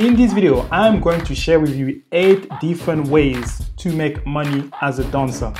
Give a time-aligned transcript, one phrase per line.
[0.00, 4.66] In this video, I'm going to share with you eight different ways to make money
[4.80, 5.52] as a dancer.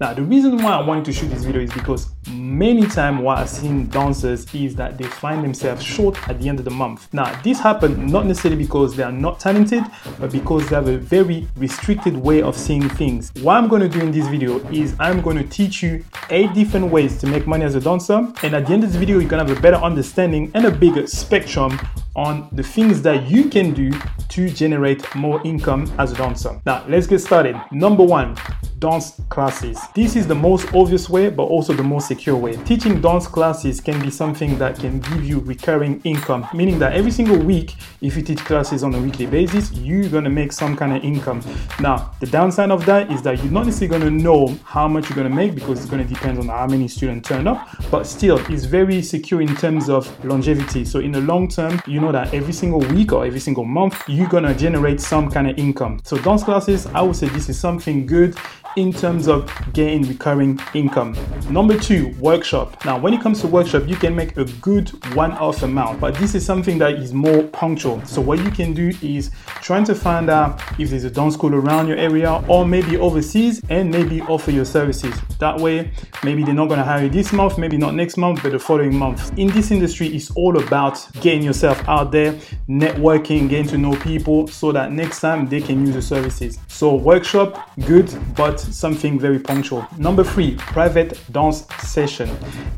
[0.00, 3.38] Now, the reason why I wanted to shoot this video is because many times what
[3.38, 7.12] I've seen dancers is that they find themselves short at the end of the month.
[7.12, 9.84] Now, this happened not necessarily because they are not talented,
[10.18, 13.32] but because they have a very restricted way of seeing things.
[13.42, 16.52] What I'm going to do in this video is I'm going to teach you eight
[16.54, 18.32] different ways to make money as a dancer.
[18.42, 20.66] And at the end of this video, you're going to have a better understanding and
[20.66, 21.78] a bigger spectrum
[22.14, 23.90] on the things that you can do
[24.28, 26.60] to generate more income as a dancer.
[26.66, 27.60] Now, let's get started.
[27.72, 28.36] Number one,
[28.82, 29.78] dance classes.
[29.94, 32.56] This is the most obvious way, but also the most secure way.
[32.64, 37.12] Teaching dance classes can be something that can give you recurring income, meaning that every
[37.12, 40.96] single week, if you teach classes on a weekly basis, you're gonna make some kind
[40.96, 41.40] of income.
[41.78, 45.16] Now, the downside of that is that you're not necessarily gonna know how much you're
[45.16, 48.64] gonna make because it's gonna depend on how many students turn up, but still, it's
[48.64, 50.84] very secure in terms of longevity.
[50.84, 54.02] So, in the long term, you know that every single week or every single month,
[54.08, 56.00] you're gonna generate some kind of income.
[56.02, 58.36] So, dance classes, I would say this is something good
[58.76, 61.16] in terms of getting recurring income.
[61.50, 62.84] Number two, workshop.
[62.84, 66.34] Now, when it comes to workshop, you can make a good one-off amount, but this
[66.34, 68.04] is something that is more punctual.
[68.04, 71.54] So what you can do is trying to find out if there's a dance school
[71.54, 75.14] around your area or maybe overseas and maybe offer your services.
[75.38, 75.90] That way,
[76.22, 78.96] maybe they're not gonna hire you this month, maybe not next month, but the following
[78.96, 79.36] month.
[79.38, 82.32] In this industry, it's all about getting yourself out there,
[82.68, 86.58] networking, getting to know people so that next time they can use your services.
[86.68, 89.86] So workshop, good, but something very punctual.
[89.98, 92.30] Number three, private dance session.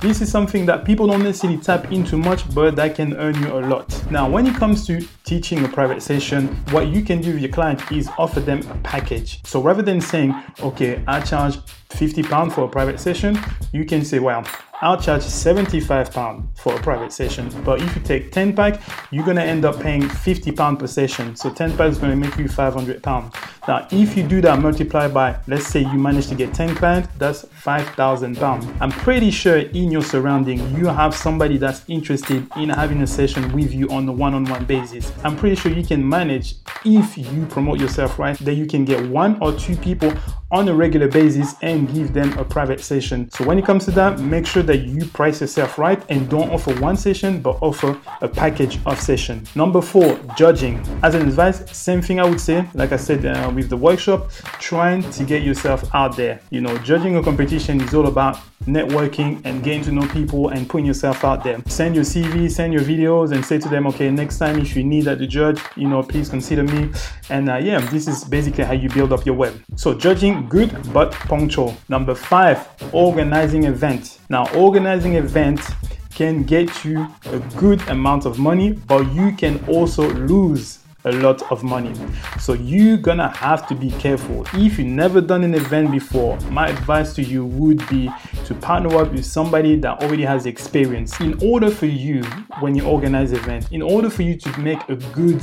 [0.00, 3.52] This is something that people don't necessarily tap into much, but that can earn you
[3.52, 3.88] a lot.
[4.10, 7.52] Now, when it comes to teaching a private session, what you can do with your
[7.52, 9.40] client is offer them a package.
[9.44, 11.58] So rather than saying, okay, I charge
[11.92, 13.38] 50 pounds for a private session,
[13.72, 14.44] you can say, well,
[14.82, 17.48] I'll charge 75 pound for a private session.
[17.64, 18.80] But if you take 10 pack,
[19.12, 21.36] you're gonna end up paying 50 pound per session.
[21.36, 23.32] So 10 pack is gonna make you 500 pound.
[23.68, 27.08] Now, if you do that multiply by, let's say you manage to get 10 clients,
[27.16, 28.66] that's 5,000 pounds.
[28.80, 33.52] I'm pretty sure in your surrounding, you have somebody that's interested in having a session
[33.52, 35.12] with you on a one-on-one basis.
[35.22, 39.08] I'm pretty sure you can manage if you promote yourself right, that you can get
[39.08, 40.12] one or two people
[40.52, 43.30] on a regular basis and give them a private session.
[43.30, 46.50] So when it comes to that, make sure that you price yourself right and don't
[46.50, 49.44] offer one session, but offer a package of session.
[49.54, 50.78] Number four, judging.
[51.02, 54.30] As an advice, same thing I would say, like I said uh, with the workshop,
[54.60, 56.40] trying to get yourself out there.
[56.50, 60.68] You know, judging a competition is all about networking and getting to know people and
[60.68, 61.60] putting yourself out there.
[61.66, 64.84] Send your CV, send your videos, and say to them, okay, next time if you
[64.84, 66.90] need that to judge, you know, please consider me.
[67.28, 69.60] And uh, yeah, this is basically how you build up your web.
[69.76, 71.76] So judging, good but punctual.
[71.88, 74.18] Number five, organizing events.
[74.28, 75.70] Now, organizing events
[76.14, 81.42] can get you a good amount of money, but you can also lose a lot
[81.50, 81.92] of money.
[82.38, 84.46] So you're gonna have to be careful.
[84.54, 88.10] If you've never done an event before, my advice to you would be
[88.44, 91.18] to partner up with somebody that already has experience.
[91.20, 92.22] In order for you,
[92.60, 95.42] when you organize event, in order for you to make a good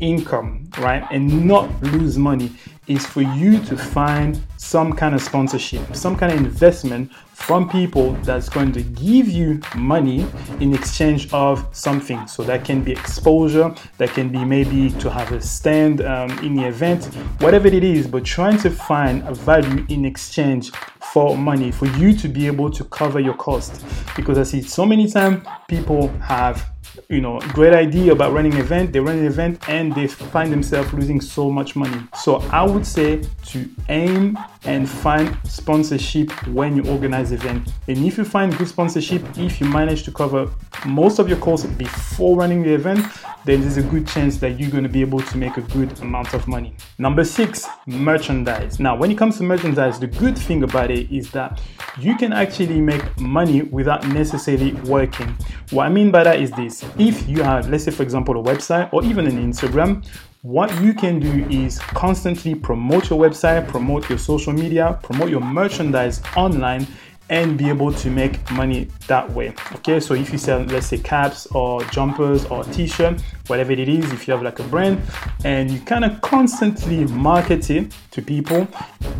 [0.00, 2.50] income, right, and not lose money,
[2.86, 8.12] is for you to find some kind of sponsorship, some kind of investment from people
[8.22, 10.26] that's going to give you money
[10.60, 12.26] in exchange of something.
[12.26, 16.54] So that can be exposure, that can be maybe to have a stand um, in
[16.54, 17.04] the event,
[17.40, 20.72] whatever it is, but trying to find a value in exchange
[21.12, 23.84] for money for you to be able to cover your cost.
[24.16, 26.70] Because I see so many times people have
[27.08, 28.92] you know great idea about running an event.
[28.92, 32.00] They run an event and they find themselves losing so much money.
[32.22, 37.72] So i would say to aim and find sponsorship when you organize event.
[37.86, 40.50] And if you find good sponsorship if you manage to cover
[40.86, 43.04] most of your costs before running the event
[43.44, 45.98] then there's a good chance that you're going to be able to make a good
[46.00, 46.74] amount of money.
[46.98, 48.78] Number six merchandise.
[48.78, 51.60] Now when it comes to merchandise the good thing about it is that
[51.98, 55.34] you can actually make money without necessarily working.
[55.70, 58.42] What i mean by that is this if you have, let's say, for example, a
[58.42, 60.06] website or even an Instagram,
[60.42, 65.40] what you can do is constantly promote your website, promote your social media, promote your
[65.40, 66.86] merchandise online
[67.30, 69.52] and be able to make money that way.
[69.74, 74.12] Okay, so if you sell, let's say, caps or jumpers or t-shirt, whatever it is,
[74.12, 75.00] if you have like a brand
[75.44, 78.68] and you kind of constantly market it to people,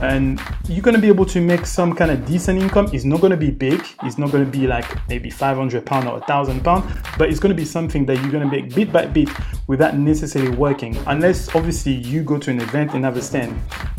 [0.00, 2.88] and you're gonna be able to make some kind of decent income.
[2.92, 3.84] It's not gonna be big.
[4.04, 6.84] It's not gonna be like maybe 500 pound or a thousand pound,
[7.16, 9.28] but it's gonna be something that you're gonna make bit by bit
[9.66, 13.56] without necessarily working, unless obviously you go to an event and have a stand.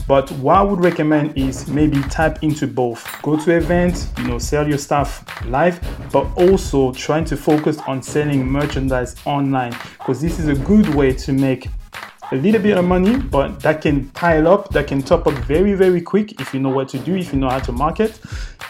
[0.07, 3.05] But what I would recommend is maybe tap into both.
[3.21, 5.79] Go to events, you know, sell your stuff live,
[6.11, 11.13] but also trying to focus on selling merchandise online because this is a good way
[11.13, 11.67] to make
[12.31, 15.73] a little bit of money, but that can pile up, that can top up very,
[15.73, 18.19] very quick if you know what to do, if you know how to market,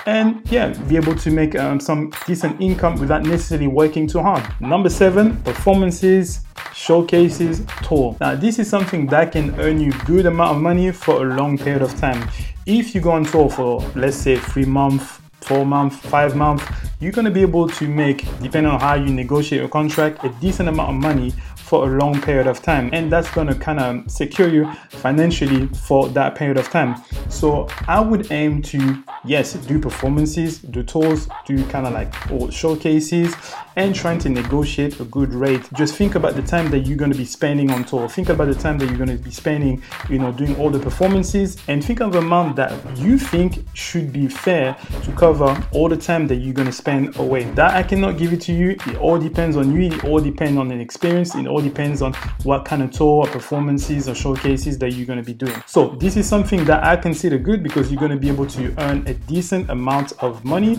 [0.05, 4.43] and yeah, be able to make um, some decent income without necessarily working too hard.
[4.61, 6.41] Number seven, performances,
[6.73, 8.15] showcases, tour.
[8.21, 11.57] Now, this is something that can earn you good amount of money for a long
[11.57, 12.29] period of time.
[12.65, 16.63] If you go on tour for, let's say, three months, four months, five months,
[16.99, 20.29] you're going to be able to make, depending on how you negotiate your contract, a
[20.41, 22.89] decent amount of money for a long period of time.
[22.93, 26.95] And that's going to kind of secure you financially for that period of time.
[27.29, 32.11] So I would aim to, yes, do performances, do tours, do kind of like
[32.51, 33.35] showcases,
[33.75, 35.61] and trying to negotiate a good rate.
[35.73, 38.09] Just think about the time that you're going to be spending on tour.
[38.09, 40.79] Think about the time that you're going to be spending, you know, doing all the
[40.79, 45.28] performances, and think of the amount that you think should be fair to cover
[45.71, 47.43] all the time that you're going to spend away.
[47.51, 48.71] That I cannot give it to you.
[48.71, 49.91] It all depends on you.
[49.91, 51.35] It all depends on an experience.
[51.35, 55.05] It all all depends on what kind of tour or performances or showcases that you're
[55.05, 55.61] going to be doing.
[55.65, 58.73] So this is something that I consider good because you're going to be able to
[58.79, 60.75] earn a decent amount of money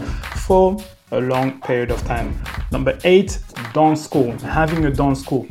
[0.47, 0.79] for
[1.11, 2.41] a long period of time.
[2.71, 3.39] Number eight,
[3.73, 4.33] dance school.
[4.39, 5.47] Having a dance school.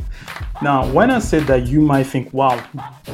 [0.61, 2.61] Now, when I said that, you might think, wow,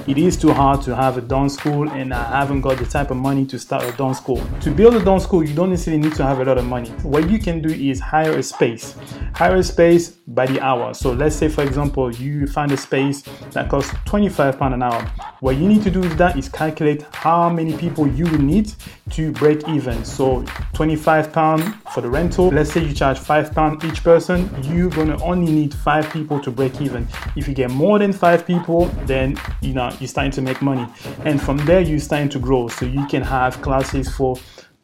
[0.07, 3.11] it is too hard to have a dance school and I haven't got the type
[3.11, 4.43] of money to start a dance school.
[4.61, 6.89] To build a dance school, you don't necessarily need to have a lot of money.
[7.03, 8.95] What you can do is hire a space.
[9.35, 10.95] Hire a space by the hour.
[10.95, 13.21] So let's say, for example, you find a space
[13.51, 15.03] that costs 25 pounds an hour.
[15.39, 18.73] What you need to do with that is calculate how many people you will need
[19.11, 20.03] to break even.
[20.03, 20.43] So
[20.73, 22.55] 25 pound for the rental.
[22.55, 24.49] Let's say you charge five pound each person.
[24.63, 27.07] You're gonna only need five people to break even.
[27.35, 30.87] If you get more than five people, then you know you're starting to make money.
[31.23, 32.67] And from there, you're starting to grow.
[32.67, 34.37] So you can have classes for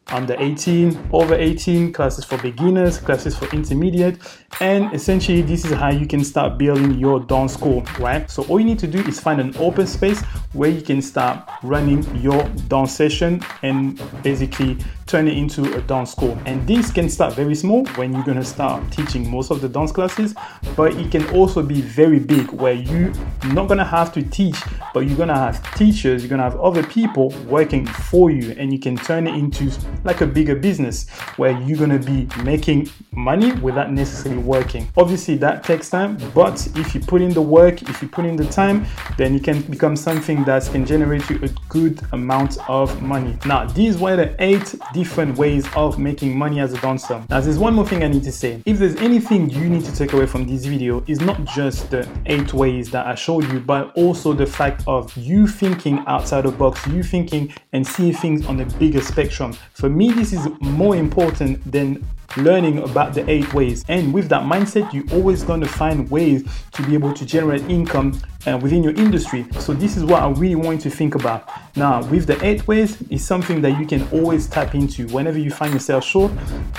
[0.08, 4.18] under 18, over 18, classes for beginners, classes for intermediate,
[4.60, 8.28] and essentially this is how you can start building your dance school, right?
[8.30, 10.20] So all you need to do is find an open space
[10.52, 14.76] where you can start running your dance session and basically
[15.12, 16.38] turn it into a dance school.
[16.46, 19.92] And this can start very small when you're gonna start teaching most of the dance
[19.92, 20.34] classes,
[20.74, 23.12] but it can also be very big where you're
[23.52, 24.56] not gonna have to teach,
[24.94, 28.78] but you're gonna have teachers, you're gonna have other people working for you, and you
[28.78, 29.70] can turn it into
[30.04, 34.88] like a bigger business where you're to be making money without necessarily working.
[34.96, 38.36] Obviously, that takes time, but if you put in the work, if you put in
[38.36, 38.86] the time,
[39.18, 43.36] then it can become something that can generate you a good amount of money.
[43.44, 47.20] Now, these were the eight different ways of making money as a dancer.
[47.28, 48.62] Now, there's one more thing I need to say.
[48.64, 52.08] If there's anything you need to take away from this video, is not just the
[52.26, 56.52] eight ways that I showed you, but also the fact of you thinking outside the
[56.52, 59.54] box, you thinking and seeing things on a bigger spectrum.
[59.72, 63.84] For me, this is more important than learning about the eight ways.
[63.88, 67.62] And with that mindset, you're always going to find ways to be able to generate
[67.62, 69.46] income uh, within your industry.
[69.60, 71.48] So this is what I really want you to think about.
[71.76, 75.50] Now, with the eight ways, is something that you can always tap into whenever you
[75.50, 76.32] find yourself short.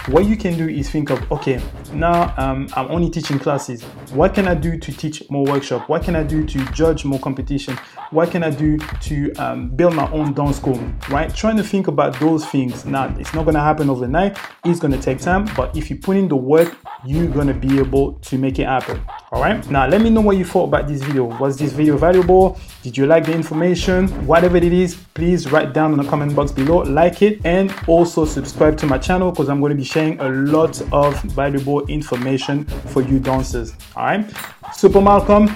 [0.08, 1.62] What you can do is think of, okay,
[1.94, 3.84] now um, I'm only teaching classes.
[4.12, 5.88] What can I do to teach more workshop?
[5.88, 7.78] What can I do to judge more competition?
[8.12, 10.80] What can I do to um, build my own dance school?
[11.10, 11.34] Right?
[11.34, 12.86] Trying to think about those things.
[12.86, 14.38] Now, it's not going to happen overnight.
[14.66, 16.76] It's going to take time, but if you put in the work,
[17.06, 19.02] you're to be able to make it happen.
[19.32, 19.70] All right.
[19.70, 21.26] Now, let me know what you thought about this video.
[21.26, 22.58] Was this video valuable?
[22.82, 24.08] Did you like the information?
[24.26, 28.26] Whatever it is, please write down in the comment box below, like it, and also
[28.26, 32.66] subscribe to my channel because I'm going to be sharing a lot of valuable information
[32.66, 33.74] for you dancers.
[33.96, 34.26] All right.
[34.74, 35.48] Super Malcolm.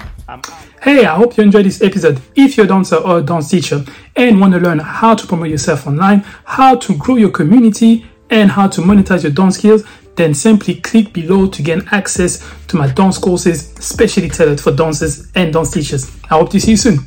[0.82, 2.20] Hey, I hope you enjoyed this episode.
[2.34, 3.84] If you're a dancer or a dance teacher
[4.14, 8.50] and want to learn how to promote yourself online, how to grow your community, and
[8.50, 9.84] how to monetize your dance skills,
[10.16, 15.30] then simply click below to gain access to my dance courses, specially tailored for dancers
[15.34, 16.10] and dance teachers.
[16.24, 16.98] I hope to see you soon.